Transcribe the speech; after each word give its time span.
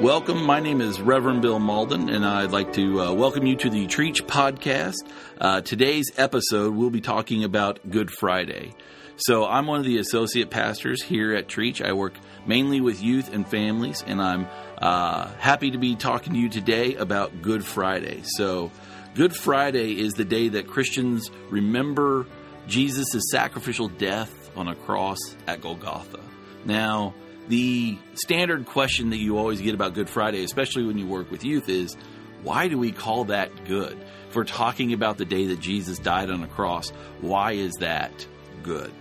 Welcome. 0.00 0.44
My 0.44 0.60
name 0.60 0.80
is 0.80 0.98
Reverend 0.98 1.42
Bill 1.42 1.58
Malden, 1.58 2.08
and 2.08 2.24
I'd 2.24 2.52
like 2.52 2.72
to 2.72 3.02
uh, 3.02 3.12
welcome 3.12 3.44
you 3.44 3.54
to 3.56 3.68
the 3.68 3.86
Treach 3.86 4.22
podcast. 4.22 4.94
Uh, 5.38 5.60
today's 5.60 6.10
episode, 6.16 6.74
we'll 6.74 6.88
be 6.88 7.02
talking 7.02 7.44
about 7.44 7.78
Good 7.90 8.10
Friday. 8.10 8.72
So, 9.16 9.44
I'm 9.44 9.66
one 9.66 9.78
of 9.78 9.84
the 9.84 9.98
associate 9.98 10.48
pastors 10.48 11.02
here 11.02 11.34
at 11.34 11.48
Treach. 11.48 11.84
I 11.84 11.92
work 11.92 12.14
mainly 12.46 12.80
with 12.80 13.02
youth 13.02 13.30
and 13.30 13.46
families, 13.46 14.02
and 14.06 14.22
I'm 14.22 14.46
uh, 14.78 15.28
happy 15.34 15.70
to 15.72 15.78
be 15.78 15.96
talking 15.96 16.32
to 16.32 16.38
you 16.38 16.48
today 16.48 16.94
about 16.94 17.42
Good 17.42 17.62
Friday. 17.62 18.22
So, 18.22 18.72
Good 19.14 19.36
Friday 19.36 20.00
is 20.00 20.14
the 20.14 20.24
day 20.24 20.48
that 20.48 20.66
Christians 20.66 21.30
remember 21.50 22.26
Jesus' 22.66 23.30
sacrificial 23.30 23.88
death 23.88 24.50
on 24.56 24.66
a 24.66 24.74
cross 24.74 25.18
at 25.46 25.60
Golgotha. 25.60 26.20
Now, 26.64 27.12
the 27.50 27.98
standard 28.14 28.64
question 28.64 29.10
that 29.10 29.18
you 29.18 29.36
always 29.36 29.60
get 29.60 29.74
about 29.74 29.92
Good 29.92 30.08
Friday, 30.08 30.44
especially 30.44 30.84
when 30.86 30.98
you 30.98 31.06
work 31.06 31.32
with 31.32 31.44
youth, 31.44 31.68
is 31.68 31.96
why 32.44 32.68
do 32.68 32.78
we 32.78 32.92
call 32.92 33.24
that 33.24 33.64
good? 33.64 33.98
We're 34.32 34.44
talking 34.44 34.92
about 34.92 35.18
the 35.18 35.24
day 35.24 35.48
that 35.48 35.58
Jesus 35.58 35.98
died 35.98 36.30
on 36.30 36.44
a 36.44 36.46
cross, 36.46 36.90
why 37.20 37.52
is 37.52 37.72
that 37.80 38.26
good? 38.62 38.92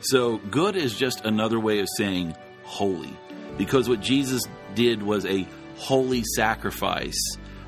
So, 0.00 0.38
good 0.38 0.76
is 0.76 0.96
just 0.96 1.24
another 1.24 1.58
way 1.58 1.80
of 1.80 1.88
saying 1.96 2.36
holy, 2.62 3.12
because 3.58 3.88
what 3.88 4.00
Jesus 4.00 4.44
did 4.76 5.02
was 5.02 5.26
a 5.26 5.44
holy 5.76 6.22
sacrifice 6.36 7.20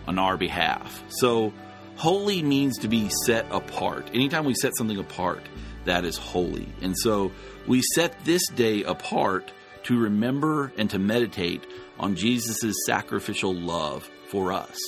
on 0.07 0.21
our 0.21 0.37
behalf. 0.37 1.03
So, 1.09 1.53
holy 1.97 2.41
means 2.41 2.79
to 2.79 2.89
be 2.89 3.11
set 3.25 3.47
apart. 3.51 4.11
Anytime 4.15 4.45
we 4.45 4.55
set 4.55 4.77
something 4.77 4.99
apart, 4.99 5.43
that 5.87 6.05
is 6.05 6.17
holy. 6.17 6.69
And 6.83 6.97
so, 6.97 7.33
we 7.67 7.83
set 7.83 8.25
this 8.25 8.47
day 8.55 8.85
apart 8.85 9.51
to 9.85 9.99
remember 9.99 10.73
and 10.77 10.91
to 10.91 10.99
meditate 10.99 11.67
on 11.99 12.17
Jesus' 12.17 12.75
sacrificial 12.87 13.55
love 13.55 14.09
for 14.29 14.53
us. 14.53 14.79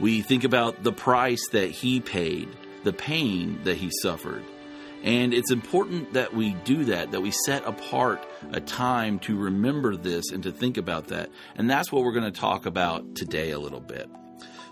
We 0.00 0.22
think 0.22 0.44
about 0.44 0.82
the 0.82 0.92
price 0.92 1.46
that 1.52 1.70
he 1.70 2.00
paid, 2.00 2.48
the 2.82 2.92
pain 2.92 3.60
that 3.64 3.76
he 3.76 3.90
suffered. 4.02 4.44
And 5.04 5.34
it's 5.34 5.52
important 5.52 6.14
that 6.14 6.34
we 6.34 6.54
do 6.64 6.86
that, 6.86 7.10
that 7.12 7.20
we 7.20 7.30
set 7.30 7.66
apart 7.66 8.26
a 8.52 8.60
time 8.60 9.18
to 9.20 9.36
remember 9.36 9.96
this 9.96 10.32
and 10.32 10.42
to 10.44 10.50
think 10.50 10.78
about 10.78 11.08
that. 11.08 11.30
And 11.56 11.68
that's 11.68 11.92
what 11.92 12.02
we're 12.04 12.12
going 12.12 12.32
to 12.32 12.40
talk 12.40 12.64
about 12.64 13.14
today 13.14 13.50
a 13.50 13.58
little 13.58 13.80
bit. 13.80 14.08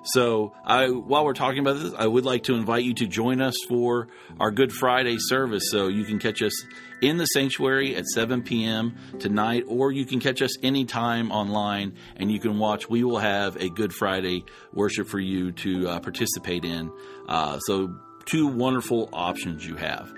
So, 0.05 0.53
I, 0.64 0.89
while 0.89 1.25
we're 1.25 1.33
talking 1.33 1.61
about 1.61 1.78
this, 1.78 1.95
I 1.97 2.06
would 2.06 2.25
like 2.25 2.45
to 2.45 2.55
invite 2.55 2.83
you 2.83 2.92
to 2.95 3.06
join 3.06 3.41
us 3.41 3.55
for 3.69 4.08
our 4.41 4.50
Good 4.50 4.72
Friday 4.72 5.17
service. 5.19 5.70
So, 5.70 5.86
you 5.86 6.05
can 6.05 6.19
catch 6.19 6.42
us 6.42 6.53
in 7.00 7.19
the 7.19 7.27
sanctuary 7.27 7.95
at 7.95 8.06
7 8.06 8.42
p.m. 8.42 8.97
tonight, 9.20 9.64
or 9.69 9.92
you 9.92 10.05
can 10.05 10.19
catch 10.19 10.42
us 10.42 10.56
anytime 10.62 11.30
online 11.30 11.95
and 12.17 12.33
you 12.33 12.41
can 12.41 12.58
watch. 12.58 12.91
We 12.91 13.05
will 13.05 13.19
have 13.19 13.56
a 13.56 13.69
Good 13.69 13.92
Friday 13.92 14.45
worship 14.73 15.06
for 15.06 15.20
you 15.20 15.53
to 15.53 15.89
uh, 15.89 16.00
participate 16.00 16.64
in. 16.64 16.91
Uh, 17.28 17.61
so, 17.61 17.95
two 18.25 18.48
wonderful 18.48 19.08
options 19.12 19.64
you 19.64 19.77
have. 19.77 20.12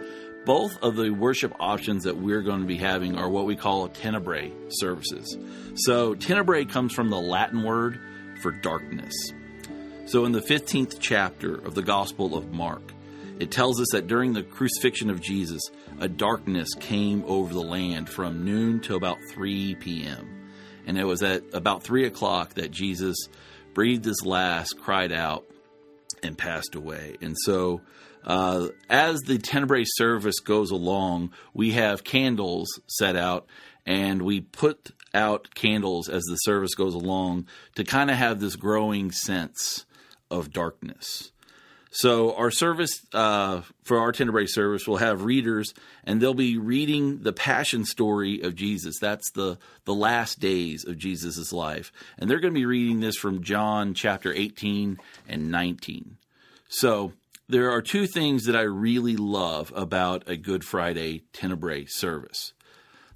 Both 0.47 0.73
of 0.83 0.97
the 0.97 1.11
worship 1.11 1.55
options 1.61 2.05
that 2.05 2.17
we're 2.17 2.43
going 2.43 2.61
to 2.61 2.67
be 2.67 2.79
having 2.79 3.17
are 3.17 3.29
what 3.29 3.45
we 3.45 3.55
call 3.55 3.89
tenebrae 3.89 4.51
services. 4.71 5.37
So, 5.77 6.15
tenebrae 6.15 6.65
comes 6.65 6.95
from 6.95 7.11
the 7.11 7.21
Latin 7.21 7.63
word 7.65 8.01
for 8.41 8.51
darkness. 8.51 9.13
So, 10.07 10.27
in 10.27 10.33
the 10.33 10.43
15th 10.43 10.99
chapter 11.01 11.55
of 11.55 11.75
the 11.75 11.83
Gospel 11.83 12.37
of 12.37 12.53
Mark, 12.53 12.93
it 13.41 13.51
tells 13.51 13.81
us 13.81 13.89
that 13.93 14.07
during 14.07 14.35
the 14.35 14.43
crucifixion 14.43 15.09
of 15.09 15.23
Jesus, 15.23 15.63
a 15.99 16.09
darkness 16.09 16.69
came 16.79 17.25
over 17.27 17.55
the 17.55 17.63
land 17.63 18.11
from 18.11 18.45
noon 18.45 18.81
to 18.81 18.97
about 18.97 19.17
3 19.31 19.77
p.m. 19.77 20.51
And 20.87 20.99
it 20.99 21.05
was 21.05 21.23
at 21.23 21.43
about 21.55 21.83
3 21.83 22.05
o'clock 22.05 22.55
that 22.55 22.71
Jesus 22.71 23.17
breathed 23.73 24.05
his 24.05 24.27
last, 24.27 24.79
cried 24.79 25.11
out, 25.11 25.47
and 26.23 26.37
passed 26.37 26.75
away. 26.75 27.17
And 27.23 27.35
so, 27.39 27.81
uh, 28.25 28.69
as 28.91 29.21
the 29.21 29.39
Tenebrae 29.39 29.85
service 29.87 30.41
goes 30.41 30.71
along, 30.71 31.33
we 31.55 31.73
have 31.73 32.05
candles 32.05 32.79
set 32.87 33.17
out, 33.17 33.47
and 33.87 34.21
we 34.21 34.43
put 34.43 34.91
out 35.15 35.55
candles 35.55 36.11
as 36.11 36.25
the 36.25 36.37
service 36.37 36.75
goes 36.75 36.95
along 36.95 37.47
to 37.77 37.85
kind 37.85 38.11
of 38.11 38.17
have 38.17 38.39
this 38.39 38.57
growing 38.57 39.11
sense 39.11 39.87
of 40.31 40.53
darkness. 40.53 41.33
So 41.97 42.35
our 42.35 42.51
service 42.51 43.07
uh, 43.13 43.61
for 43.85 44.01
our 44.01 44.11
Tenebrae 44.11 44.47
service 44.47 44.89
will 44.89 44.97
have 44.97 45.23
readers, 45.23 45.73
and 46.03 46.21
they'll 46.21 46.35
be 46.35 46.59
reading 46.59 47.23
the 47.23 47.33
passion 47.33 47.85
story 47.85 48.41
of 48.41 48.57
Jesus. 48.57 48.99
That's 49.01 49.31
the 49.31 49.59
the 49.85 49.95
last 49.95 50.41
days 50.41 50.85
of 50.85 50.99
Jesus' 50.99 51.53
life, 51.53 51.93
and 52.19 52.29
they're 52.29 52.41
going 52.41 52.53
to 52.53 52.59
be 52.59 52.67
reading 52.67 52.99
this 52.99 53.17
from 53.17 53.45
John 53.45 53.95
chapter 53.95 54.33
18 54.33 54.99
and 55.29 55.53
19. 55.53 56.17
So 56.69 57.13
there 57.49 57.71
are 57.71 57.81
two 57.81 58.09
things 58.09 58.47
that 58.47 58.57
I 58.57 58.63
really 58.63 59.17
love 59.17 59.73
about 59.77 60.29
a 60.29 60.37
Good 60.37 60.65
Friday 60.65 61.23
Tenebrae 61.33 61.85
service. 61.87 62.55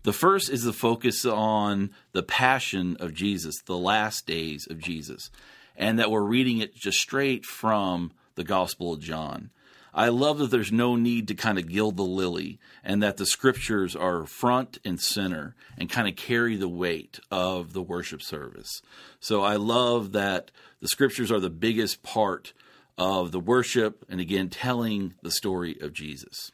The 0.05 0.13
first 0.13 0.51
is 0.51 0.63
the 0.63 0.73
focus 0.73 1.25
on 1.27 1.91
the 2.13 2.23
passion 2.23 2.97
of 3.01 3.13
Jesus, 3.13 3.61
the 3.67 3.77
last 3.77 4.25
days 4.25 4.69
of 4.71 4.79
Jesus 4.79 5.33
and 5.79 5.99
that 5.99 6.11
we're 6.11 6.21
reading 6.21 6.59
it 6.59 6.75
just 6.75 6.99
straight 6.99 7.47
from 7.47 8.13
the 8.35 8.45
Gospel 8.45 8.93
of 8.93 9.01
John. 9.01 9.51
I 9.95 10.09
love 10.09 10.39
that 10.39 10.51
there's 10.51 10.71
no 10.71 10.97
need 10.97 11.27
to 11.29 11.35
kind 11.35 11.59
of 11.59 11.69
gild 11.69 11.97
the 11.97 12.03
lily 12.03 12.59
and 12.85 13.03
that 13.03 13.17
the 13.17 13.25
scriptures 13.25 13.97
are 13.97 14.27
front 14.27 14.79
and 14.85 15.01
center 15.01 15.55
and 15.79 15.89
kind 15.89 16.07
of 16.07 16.15
carry 16.15 16.57
the 16.57 16.69
weight 16.69 17.19
of 17.31 17.73
the 17.73 17.83
worship 17.83 18.23
service. 18.23 18.83
So 19.19 19.43
I 19.43 19.57
love 19.57 20.13
that 20.13 20.51
the 20.81 20.89
scriptures 20.89 21.33
are 21.33 21.41
the 21.41 21.49
biggest 21.49 22.03
part 22.03 22.53
of 22.99 23.33
the 23.33 23.41
worship 23.41 24.05
and 24.09 24.21
again, 24.21 24.51
telling 24.51 25.15
the 25.23 25.31
story 25.31 25.77
of 25.81 25.93
Jesus. 25.93 26.53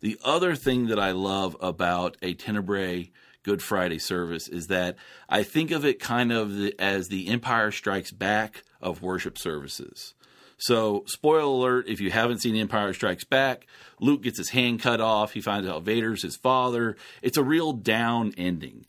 The 0.00 0.18
other 0.24 0.54
thing 0.56 0.86
that 0.86 0.98
I 0.98 1.12
love 1.12 1.56
about 1.60 2.16
a 2.22 2.34
Tenebrae 2.34 3.10
Good 3.42 3.62
Friday 3.62 3.98
service 3.98 4.48
is 4.48 4.66
that 4.66 4.96
I 5.28 5.42
think 5.42 5.70
of 5.70 5.84
it 5.84 5.98
kind 5.98 6.32
of 6.32 6.70
as 6.78 7.08
the 7.08 7.28
Empire 7.28 7.70
Strikes 7.70 8.10
Back 8.10 8.64
of 8.80 9.02
worship 9.02 9.38
services. 9.38 10.14
So, 10.58 11.04
spoiler 11.06 11.42
alert 11.42 11.88
if 11.88 12.02
you 12.02 12.10
haven't 12.10 12.42
seen 12.42 12.54
Empire 12.54 12.92
Strikes 12.92 13.24
Back, 13.24 13.66
Luke 13.98 14.22
gets 14.22 14.36
his 14.36 14.50
hand 14.50 14.80
cut 14.80 15.00
off. 15.00 15.32
He 15.32 15.40
finds 15.40 15.66
out 15.66 15.84
Vader's 15.84 16.22
his 16.22 16.36
father. 16.36 16.96
It's 17.22 17.38
a 17.38 17.42
real 17.42 17.72
down 17.72 18.34
ending. 18.36 18.84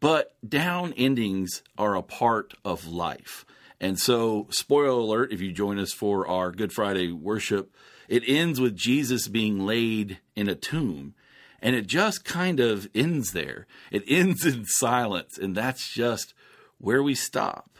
But 0.00 0.34
down 0.46 0.92
endings 0.94 1.62
are 1.78 1.94
a 1.94 2.02
part 2.02 2.54
of 2.64 2.88
life. 2.88 3.44
And 3.80 4.00
so, 4.00 4.48
spoiler 4.50 4.88
alert 4.88 5.32
if 5.32 5.40
you 5.40 5.52
join 5.52 5.78
us 5.78 5.92
for 5.92 6.26
our 6.26 6.50
Good 6.50 6.72
Friday 6.72 7.12
worship, 7.12 7.72
it 8.08 8.24
ends 8.26 8.60
with 8.60 8.76
Jesus 8.76 9.28
being 9.28 9.64
laid 9.64 10.18
in 10.34 10.48
a 10.48 10.56
tomb 10.56 11.14
and 11.62 11.76
it 11.76 11.86
just 11.86 12.24
kind 12.24 12.60
of 12.60 12.88
ends 12.94 13.32
there. 13.32 13.66
It 13.90 14.04
ends 14.06 14.44
in 14.46 14.64
silence, 14.64 15.38
and 15.38 15.54
that's 15.54 15.92
just 15.92 16.34
where 16.78 17.02
we 17.02 17.14
stop. 17.14 17.78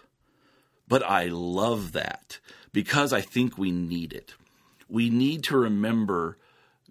But 0.86 1.02
I 1.02 1.26
love 1.26 1.92
that 1.92 2.38
because 2.72 3.12
I 3.12 3.20
think 3.20 3.56
we 3.56 3.70
need 3.70 4.12
it. 4.12 4.34
We 4.88 5.08
need 5.08 5.44
to 5.44 5.56
remember 5.56 6.36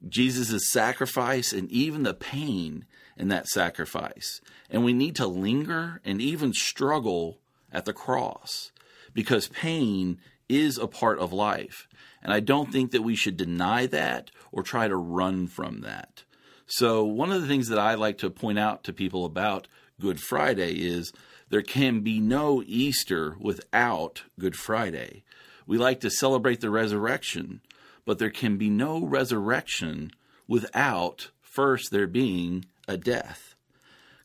Jesus' 0.07 0.71
sacrifice 0.71 1.51
and 1.51 1.69
even 1.69 2.03
the 2.03 2.13
pain 2.13 2.85
in 3.17 3.27
that 3.27 3.47
sacrifice. 3.47 4.39
And 4.69 4.85
we 4.85 4.93
need 4.93 5.15
to 5.17 5.27
linger 5.27 5.99
and 6.05 6.21
even 6.21 6.53
struggle 6.53 7.39
at 7.71 7.85
the 7.85 7.93
cross 7.93 8.71
because 9.13 9.49
pain 9.49 10.19
is 10.47 10.77
a 10.77 10.87
part 10.87 11.19
of 11.19 11.33
life. 11.33 11.87
And 12.23 12.33
I 12.33 12.39
don't 12.39 12.71
think 12.71 12.91
that 12.91 13.03
we 13.03 13.15
should 13.15 13.37
deny 13.37 13.85
that 13.87 14.31
or 14.51 14.63
try 14.63 14.87
to 14.87 14.95
run 14.95 15.47
from 15.47 15.81
that. 15.81 16.23
So, 16.71 17.03
one 17.03 17.31
of 17.31 17.41
the 17.41 17.47
things 17.47 17.67
that 17.69 17.79
I 17.79 17.95
like 17.95 18.19
to 18.19 18.29
point 18.29 18.59
out 18.59 18.83
to 18.83 18.93
people 18.93 19.25
about 19.25 19.67
Good 19.99 20.19
Friday 20.19 20.73
is 20.73 21.11
there 21.49 21.63
can 21.63 22.01
be 22.01 22.19
no 22.19 22.61
Easter 22.63 23.35
without 23.39 24.21
Good 24.37 24.55
Friday. 24.55 25.23
We 25.65 25.79
like 25.79 25.99
to 26.01 26.11
celebrate 26.11 26.61
the 26.61 26.69
resurrection, 26.69 27.61
but 28.05 28.19
there 28.19 28.29
can 28.29 28.57
be 28.57 28.69
no 28.69 29.03
resurrection 29.03 30.11
without 30.47 31.31
first 31.41 31.89
there 31.89 32.05
being 32.05 32.65
a 32.87 32.97
death. 32.97 33.55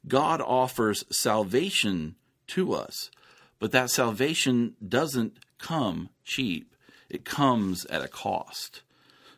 God 0.06 0.43
offers 0.43 1.06
salvation 1.11 2.14
to 2.49 2.75
us, 2.75 3.11
but 3.58 3.73
that 3.73 3.88
salvation 3.88 4.76
doesn't 4.87 5.38
come 5.56 6.11
cheap, 6.25 6.76
it 7.08 7.25
comes 7.25 7.87
at 7.87 8.05
a 8.05 8.08
cost. 8.08 8.82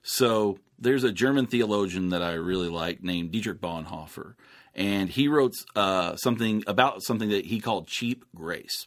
So 0.09 0.61
there's 0.79 1.03
a 1.03 1.11
German 1.11 1.47
theologian 1.49 2.11
that 2.11 2.23
I 2.23 2.35
really 2.35 2.69
like 2.69 3.03
named 3.03 3.33
Dietrich 3.33 3.61
Bonhoeffer, 3.61 4.35
and 4.73 5.11
he 5.11 5.27
wrote 5.27 5.55
uh, 5.75 6.15
something 6.15 6.63
about 6.69 7.03
something 7.03 7.29
that 7.31 7.47
he 7.47 7.59
called 7.59 7.89
cheap 7.89 8.25
grace 8.33 8.87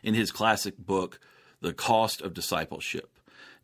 in 0.00 0.14
his 0.14 0.30
classic 0.30 0.78
book, 0.78 1.18
The 1.60 1.72
Cost 1.72 2.22
of 2.22 2.34
Discipleship. 2.34 3.10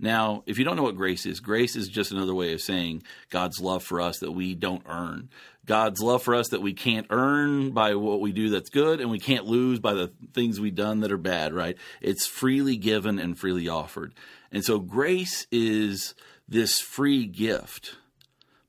Now, 0.00 0.42
if 0.46 0.58
you 0.58 0.64
don't 0.64 0.74
know 0.74 0.82
what 0.82 0.96
grace 0.96 1.26
is, 1.26 1.38
grace 1.38 1.76
is 1.76 1.86
just 1.86 2.10
another 2.10 2.34
way 2.34 2.52
of 2.52 2.60
saying 2.60 3.04
God's 3.30 3.60
love 3.60 3.84
for 3.84 4.00
us 4.00 4.18
that 4.18 4.32
we 4.32 4.56
don't 4.56 4.82
earn. 4.86 5.28
God's 5.64 6.00
love 6.00 6.24
for 6.24 6.34
us 6.34 6.48
that 6.48 6.62
we 6.62 6.72
can't 6.72 7.06
earn 7.10 7.70
by 7.70 7.94
what 7.94 8.20
we 8.20 8.32
do 8.32 8.50
that's 8.50 8.70
good 8.70 9.00
and 9.00 9.10
we 9.10 9.20
can't 9.20 9.44
lose 9.44 9.78
by 9.78 9.94
the 9.94 10.10
things 10.32 10.58
we've 10.58 10.74
done 10.74 11.00
that 11.00 11.12
are 11.12 11.18
bad, 11.18 11.52
right? 11.52 11.76
It's 12.00 12.26
freely 12.26 12.76
given 12.76 13.20
and 13.20 13.38
freely 13.38 13.68
offered. 13.68 14.14
And 14.50 14.64
so 14.64 14.78
grace 14.78 15.46
is 15.50 16.14
this 16.48 16.80
free 16.80 17.26
gift, 17.26 17.96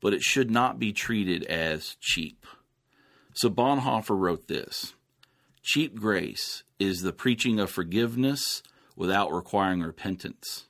but 0.01 0.13
it 0.13 0.21
should 0.21 0.51
not 0.51 0.79
be 0.79 0.91
treated 0.91 1.43
as 1.45 1.95
cheap. 1.99 2.45
So 3.33 3.49
Bonhoeffer 3.49 4.17
wrote 4.17 4.47
this 4.47 4.93
Cheap 5.61 5.95
grace 5.95 6.63
is 6.79 7.01
the 7.01 7.13
preaching 7.13 7.59
of 7.59 7.69
forgiveness 7.69 8.63
without 8.95 9.31
requiring 9.31 9.81
repentance 9.81 10.65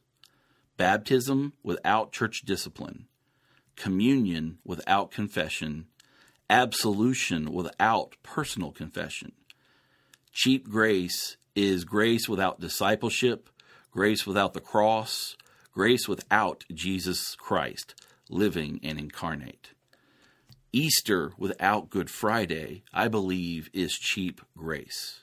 baptism 0.80 1.52
without 1.62 2.14
church 2.14 2.44
discipline, 2.46 3.06
communion 3.76 4.58
without 4.64 5.12
confession, 5.12 5.86
absolution 6.50 7.52
without 7.52 8.16
personal 8.24 8.72
confession. 8.72 9.34
Cheap 10.32 10.70
grace 10.70 11.36
is 11.54 11.84
grace 11.84 12.30
without 12.30 12.62
discipleship, 12.62 13.50
grace 13.92 14.26
without 14.26 14.54
the 14.54 14.62
cross, 14.62 15.36
grace 15.72 16.08
without 16.08 16.64
Jesus 16.74 17.36
Christ 17.36 17.96
living 18.30 18.80
and 18.84 19.00
incarnate. 19.00 19.72
Easter 20.72 21.32
without 21.38 21.90
Good 21.90 22.10
Friday, 22.10 22.84
I 22.94 23.08
believe, 23.08 23.70
is 23.74 23.94
cheap 23.94 24.42
grace. 24.56 25.22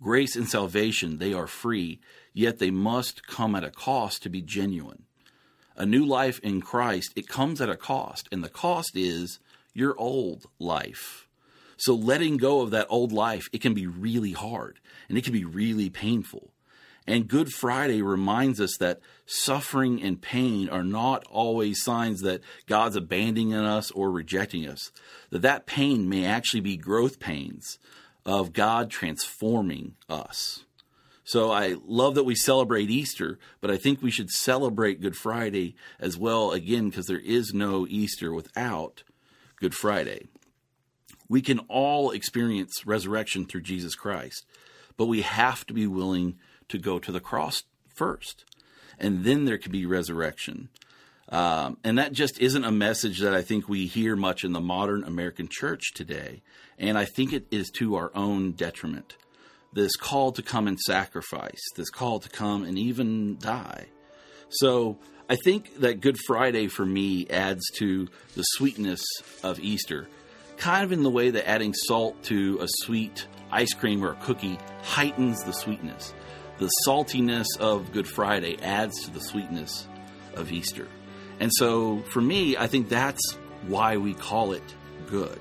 Grace 0.00 0.34
and 0.34 0.48
salvation, 0.48 1.18
they 1.18 1.34
are 1.34 1.46
free, 1.46 2.00
yet 2.32 2.58
they 2.58 2.70
must 2.70 3.26
come 3.26 3.54
at 3.54 3.64
a 3.64 3.70
cost 3.70 4.22
to 4.22 4.30
be 4.30 4.40
genuine. 4.40 5.02
A 5.76 5.84
new 5.84 6.04
life 6.04 6.38
in 6.40 6.60
Christ, 6.60 7.12
it 7.16 7.28
comes 7.28 7.60
at 7.60 7.68
a 7.68 7.76
cost, 7.76 8.28
and 8.32 8.42
the 8.42 8.48
cost 8.48 8.96
is 8.96 9.38
your 9.74 9.94
old 9.98 10.46
life. 10.58 11.28
So 11.76 11.94
letting 11.94 12.36
go 12.38 12.62
of 12.62 12.70
that 12.70 12.88
old 12.88 13.12
life, 13.12 13.48
it 13.52 13.60
can 13.60 13.74
be 13.74 13.86
really 13.86 14.32
hard 14.32 14.80
and 15.08 15.16
it 15.16 15.22
can 15.22 15.32
be 15.32 15.44
really 15.44 15.88
painful. 15.88 16.50
And 17.08 17.26
Good 17.26 17.54
Friday 17.54 18.02
reminds 18.02 18.60
us 18.60 18.76
that 18.76 19.00
suffering 19.24 20.02
and 20.02 20.20
pain 20.20 20.68
are 20.68 20.84
not 20.84 21.24
always 21.30 21.82
signs 21.82 22.20
that 22.20 22.42
God's 22.66 22.96
abandoning 22.96 23.54
us 23.54 23.90
or 23.90 24.10
rejecting 24.10 24.68
us. 24.68 24.92
That 25.30 25.40
that 25.40 25.64
pain 25.64 26.06
may 26.06 26.26
actually 26.26 26.60
be 26.60 26.76
growth 26.76 27.18
pains 27.18 27.78
of 28.26 28.52
God 28.52 28.90
transforming 28.90 29.94
us. 30.10 30.66
So 31.24 31.50
I 31.50 31.76
love 31.86 32.14
that 32.14 32.24
we 32.24 32.34
celebrate 32.34 32.90
Easter, 32.90 33.38
but 33.62 33.70
I 33.70 33.78
think 33.78 34.02
we 34.02 34.10
should 34.10 34.28
celebrate 34.28 35.00
Good 35.00 35.16
Friday 35.16 35.76
as 35.98 36.18
well, 36.18 36.52
again, 36.52 36.90
because 36.90 37.06
there 37.06 37.18
is 37.18 37.54
no 37.54 37.86
Easter 37.88 38.34
without 38.34 39.02
Good 39.56 39.74
Friday. 39.74 40.28
We 41.26 41.40
can 41.40 41.60
all 41.70 42.10
experience 42.10 42.84
resurrection 42.84 43.46
through 43.46 43.62
Jesus 43.62 43.94
Christ, 43.94 44.44
but 44.98 45.06
we 45.06 45.22
have 45.22 45.66
to 45.68 45.72
be 45.72 45.86
willing 45.86 46.36
to 46.68 46.78
go 46.78 46.98
to 46.98 47.12
the 47.12 47.20
cross 47.20 47.64
first, 47.94 48.44
and 48.98 49.24
then 49.24 49.44
there 49.44 49.58
could 49.58 49.72
be 49.72 49.86
resurrection. 49.86 50.68
Um, 51.30 51.76
and 51.84 51.98
that 51.98 52.12
just 52.12 52.40
isn't 52.40 52.64
a 52.64 52.72
message 52.72 53.18
that 53.20 53.34
I 53.34 53.42
think 53.42 53.68
we 53.68 53.86
hear 53.86 54.16
much 54.16 54.44
in 54.44 54.52
the 54.52 54.60
modern 54.60 55.04
American 55.04 55.48
church 55.50 55.92
today. 55.94 56.42
And 56.78 56.96
I 56.96 57.04
think 57.04 57.32
it 57.32 57.46
is 57.50 57.70
to 57.72 57.96
our 57.96 58.10
own 58.14 58.52
detriment. 58.52 59.16
This 59.72 59.94
call 59.96 60.32
to 60.32 60.42
come 60.42 60.66
and 60.66 60.80
sacrifice, 60.80 61.60
this 61.76 61.90
call 61.90 62.20
to 62.20 62.30
come 62.30 62.64
and 62.64 62.78
even 62.78 63.36
die. 63.38 63.88
So 64.48 64.98
I 65.28 65.36
think 65.36 65.80
that 65.80 66.00
Good 66.00 66.16
Friday 66.26 66.68
for 66.68 66.86
me 66.86 67.28
adds 67.28 67.62
to 67.76 68.08
the 68.34 68.42
sweetness 68.42 69.02
of 69.42 69.60
Easter, 69.60 70.08
kind 70.56 70.84
of 70.84 70.92
in 70.92 71.02
the 71.02 71.10
way 71.10 71.28
that 71.28 71.46
adding 71.46 71.74
salt 71.74 72.22
to 72.24 72.58
a 72.62 72.66
sweet 72.84 73.26
ice 73.50 73.74
cream 73.74 74.02
or 74.02 74.12
a 74.12 74.16
cookie 74.16 74.58
heightens 74.82 75.44
the 75.44 75.52
sweetness. 75.52 76.14
The 76.58 76.70
saltiness 76.86 77.46
of 77.60 77.92
Good 77.92 78.08
Friday 78.08 78.58
adds 78.60 79.04
to 79.04 79.10
the 79.12 79.20
sweetness 79.20 79.86
of 80.34 80.50
Easter. 80.50 80.88
And 81.38 81.52
so 81.54 82.00
for 82.10 82.20
me, 82.20 82.56
I 82.56 82.66
think 82.66 82.88
that's 82.88 83.36
why 83.66 83.96
we 83.96 84.14
call 84.14 84.52
it 84.52 84.74
good. 85.06 85.38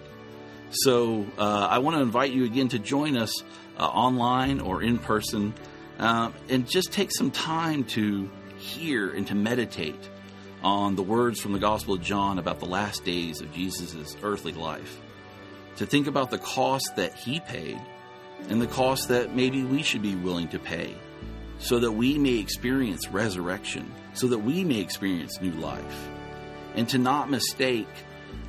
So 0.70 1.26
uh, 1.38 1.68
I 1.70 1.80
want 1.80 1.96
to 1.96 2.02
invite 2.02 2.32
you 2.32 2.46
again 2.46 2.68
to 2.70 2.80
join 2.80 3.18
us 3.18 3.34
uh, 3.80 3.88
online 3.88 4.60
or 4.60 4.84
in 4.84 5.00
person 5.00 5.54
uh, 5.98 6.32
and 6.50 6.70
just 6.70 6.92
take 6.92 7.12
some 7.12 7.32
time 7.32 7.84
to 7.86 8.30
hear 8.58 9.10
and 9.10 9.26
to 9.28 9.36
meditate 9.36 10.10
on 10.64 10.96
the 10.96 11.04
words 11.04 11.40
from 11.40 11.54
the 11.54 11.60
Gospel 11.60 11.96
of 11.96 12.02
John 12.02 12.38
about 12.38 12.60
the 12.60 12.66
last 12.66 13.06
days 13.06 13.42
of 13.42 13.52
Jesus' 13.54 14.16
earthly 14.22 14.52
life. 14.52 15.00
To 15.78 15.86
think 15.86 16.08
about 16.08 16.32
the 16.32 16.40
cost 16.40 16.96
that 16.96 17.14
he 17.16 17.40
paid 17.40 17.80
and 18.50 18.62
the 18.62 18.68
cost 18.68 19.10
that 19.10 19.36
maybe 19.36 19.64
we 19.64 19.82
should 19.84 20.02
be 20.02 20.16
willing 20.16 20.48
to 20.50 20.60
pay 20.60 20.96
so 21.60 21.80
that 21.80 21.92
we 21.92 22.18
may 22.18 22.36
experience 22.36 23.08
resurrection, 23.10 23.92
so 24.14 24.28
that 24.28 24.40
we 24.40 24.64
may 24.64 24.80
experience 24.80 25.42
new 25.42 25.52
life. 25.54 26.10
And 26.76 26.88
to 26.90 26.98
not 26.98 27.30
mistake, 27.30 27.88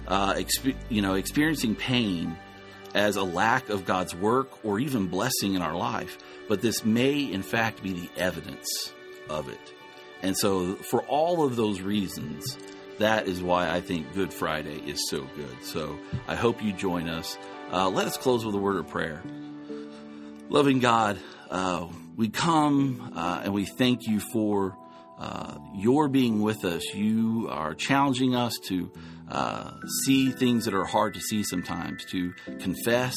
uh, 0.06 0.34
exp- 0.34 0.76
you 0.88 1.02
know, 1.02 1.14
experiencing 1.14 1.74
pain 1.74 2.36
as 2.94 3.16
a 3.16 3.22
lack 3.22 3.68
of 3.68 3.84
God's 3.84 4.14
work 4.14 4.64
or 4.64 4.78
even 4.78 5.06
blessing 5.06 5.54
in 5.54 5.62
our 5.62 5.74
life, 5.74 6.18
but 6.48 6.60
this 6.60 6.84
may 6.84 7.20
in 7.20 7.42
fact 7.42 7.82
be 7.82 7.92
the 7.92 8.10
evidence 8.16 8.92
of 9.28 9.48
it. 9.48 9.74
And 10.22 10.36
so, 10.36 10.74
for 10.74 11.02
all 11.02 11.44
of 11.44 11.56
those 11.56 11.80
reasons, 11.80 12.58
that 12.98 13.28
is 13.28 13.40
why 13.40 13.70
I 13.70 13.80
think 13.80 14.12
Good 14.14 14.32
Friday 14.32 14.78
is 14.78 15.08
so 15.08 15.26
good. 15.36 15.62
So, 15.62 15.98
I 16.26 16.34
hope 16.34 16.62
you 16.62 16.72
join 16.72 17.08
us. 17.08 17.38
Uh, 17.70 17.88
let 17.88 18.06
us 18.06 18.16
close 18.16 18.44
with 18.44 18.54
a 18.54 18.58
word 18.58 18.76
of 18.76 18.88
prayer. 18.88 19.22
Loving 20.48 20.80
God, 20.80 21.18
uh, 21.50 21.86
we 22.18 22.28
come 22.28 23.12
uh, 23.14 23.42
and 23.44 23.54
we 23.54 23.64
thank 23.64 24.08
you 24.08 24.18
for 24.18 24.76
uh, 25.20 25.56
your 25.72 26.08
being 26.08 26.42
with 26.42 26.64
us. 26.64 26.84
You 26.92 27.46
are 27.48 27.74
challenging 27.74 28.34
us 28.34 28.58
to 28.64 28.90
uh, 29.30 29.70
see 30.02 30.32
things 30.32 30.64
that 30.64 30.74
are 30.74 30.84
hard 30.84 31.14
to 31.14 31.20
see 31.20 31.44
sometimes, 31.44 32.04
to 32.06 32.32
confess, 32.58 33.14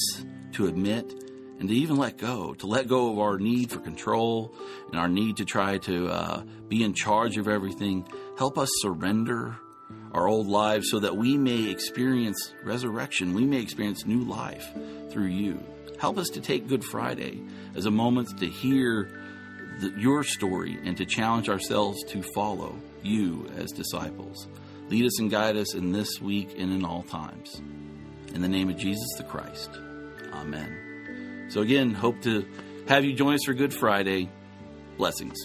to 0.52 0.68
admit, 0.68 1.12
and 1.60 1.68
to 1.68 1.74
even 1.74 1.98
let 1.98 2.18
go, 2.18 2.54
to 2.54 2.68
let 2.68 2.88
go 2.88 3.12
of 3.12 3.18
our 3.18 3.40
need 3.40 3.72
for 3.72 3.80
control 3.80 4.54
and 4.92 5.00
our 5.00 5.10
need 5.10 5.38
to 5.38 5.46
try 5.46 5.80
to 5.80 6.08
uh, 6.08 6.44
be 6.68 6.84
in 6.84 6.94
charge 6.94 7.38
of 7.38 7.48
everything. 7.48 8.08
Help 8.38 8.60
us 8.60 8.70
surrender 8.82 9.58
our 10.14 10.28
old 10.28 10.46
lives 10.46 10.92
so 10.92 11.00
that 11.00 11.18
we 11.18 11.38
may 11.38 11.72
experience 11.72 12.54
resurrection, 12.64 13.34
we 13.34 13.46
may 13.46 13.62
experience 13.62 14.06
new 14.06 14.24
life 14.26 14.68
through 15.10 15.26
you. 15.26 15.60
Help 16.02 16.18
us 16.18 16.30
to 16.30 16.42
take 16.42 16.68
Good 16.68 16.84
Friday 16.84 17.44
as 17.76 17.86
a 17.86 17.92
moment 17.92 18.40
to 18.40 18.48
hear 18.48 19.08
the, 19.82 19.94
your 20.00 20.24
story 20.24 20.80
and 20.84 20.98
to 20.98 21.06
challenge 21.06 21.48
ourselves 21.48 22.04
to 22.06 22.24
follow 22.24 22.76
you 23.04 23.48
as 23.56 23.70
disciples. 23.70 24.48
Lead 24.90 25.06
us 25.06 25.20
and 25.20 25.30
guide 25.30 25.58
us 25.58 25.76
in 25.76 25.92
this 25.92 26.20
week 26.20 26.56
and 26.58 26.74
in 26.74 26.84
all 26.84 27.04
times. 27.04 27.62
In 28.34 28.42
the 28.42 28.50
name 28.50 28.68
of 28.72 28.78
Jesus 28.78 29.08
the 29.16 29.24
Christ. 29.26 29.70
Amen. 30.34 31.46
So, 31.52 31.62
again, 31.62 31.94
hope 31.94 32.20
to 32.24 32.48
have 32.88 33.06
you 33.06 33.14
join 33.14 33.36
us 33.36 33.44
for 33.46 33.54
Good 33.54 33.72
Friday. 33.72 34.28
Blessings. 34.98 35.38